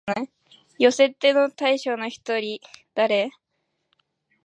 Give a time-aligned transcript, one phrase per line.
[0.79, 2.59] 寄せ手の大将の一人、
[2.95, 3.31] 土岐悪五郎